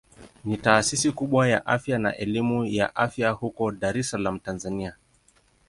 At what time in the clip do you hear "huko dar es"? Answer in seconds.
3.29-4.09